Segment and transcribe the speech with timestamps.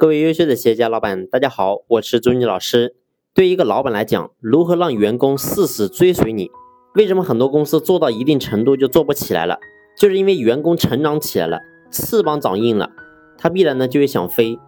[0.00, 2.94] 各位优秀的企业家老板，大家好，我是朱妮老师。
[3.34, 6.50] 对一个老板来讲，如何让员工誓死追随你？
[6.94, 9.58] 为什么很多公司做到一定程度就做不起来了？
[9.98, 11.58] 就是因为员工成长起来了，
[11.90, 12.88] 翅膀长硬了，
[13.36, 14.58] 他必然呢就会想飞。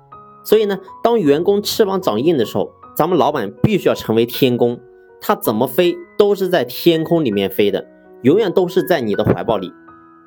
[0.44, 4.78] 所以呢，当员工翅膀长硬的时候，咱们老板必须要成为天宫，
[5.22, 7.86] 他怎么飞都是在天空里面飞的，
[8.20, 9.72] 永远都是在你的怀抱里。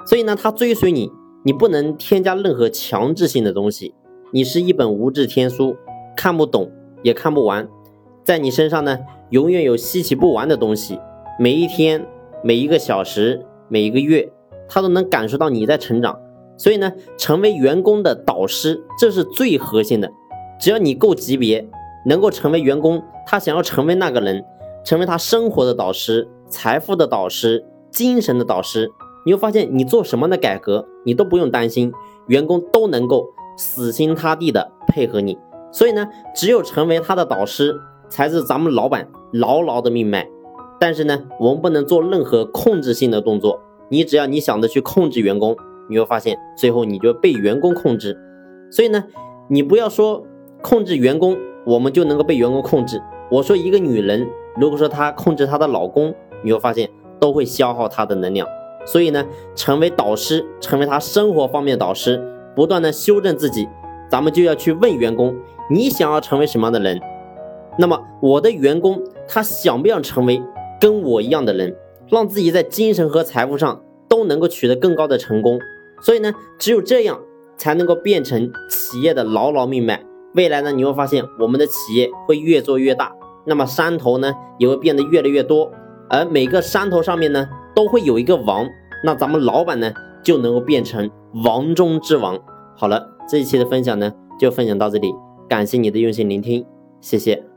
[0.07, 1.11] 所以呢，他追随你，
[1.43, 3.93] 你不能添加任何强制性的东西。
[4.31, 5.77] 你是一本无字天书，
[6.17, 6.71] 看不懂
[7.03, 7.69] 也看不完，
[8.23, 8.97] 在你身上呢，
[9.29, 10.99] 永远有稀奇不完的东西。
[11.39, 12.05] 每一天、
[12.43, 14.31] 每一个小时、每一个月，
[14.67, 16.19] 他都能感受到你在成长。
[16.57, 20.11] 所以呢，成为员工的导师，这是最核心的。
[20.59, 21.67] 只要你够级别，
[22.07, 24.43] 能够成为员工，他想要成为那个人，
[24.83, 28.89] 成为他生活的导师、财富的导师、精神的导师，
[29.25, 31.93] 你会发现，你做什么的改革，你都不用担心，
[32.27, 33.27] 员工都能够
[33.57, 35.37] 死心塌地的配合你。
[35.71, 37.75] 所以呢，只有成为他的导师，
[38.09, 40.27] 才是咱们老板牢牢的命脉。
[40.79, 43.59] 但是呢，我们不能做任何控制性的动作。
[43.89, 45.55] 你只要你想着去控制员工。
[45.87, 48.17] 你会发现，最后你就被员工控制。
[48.71, 49.03] 所以呢，
[49.47, 50.25] 你不要说
[50.63, 52.99] 控制员工，我们就能够被员工控制。
[53.29, 56.11] 我说一个女人，如果说她控制她的老公，
[56.43, 58.47] 你会发现都会消耗她的能量。
[58.85, 59.23] 所以呢，
[59.55, 62.19] 成为导师，成为他生活方面的导师，
[62.55, 63.67] 不断的修正自己。
[64.09, 65.35] 咱们就要去问员工，
[65.69, 67.01] 你想要成为什么样的人？
[67.77, 70.41] 那么我的员工他想不想成为
[70.79, 71.75] 跟我一样的人，
[72.09, 75.59] 让自己在精神和财富上都能够取得更高的成功？
[76.01, 77.19] 所以呢，只有这样
[77.57, 80.03] 才能够变成企业的牢牢命脉。
[80.35, 83.11] 未来呢，你会发现我们的企业会越做越大，
[83.45, 85.71] 那么山头呢也会变得越来越多，
[86.09, 88.67] 而每个山头上面呢都会有一个王，
[89.03, 89.91] 那咱们老板呢
[90.25, 91.09] 就能够变成
[91.45, 92.37] 王中之王。
[92.75, 95.13] 好了，这一期的分享呢就分享到这里，
[95.47, 96.65] 感谢你的用心聆听，
[96.99, 97.54] 谢谢。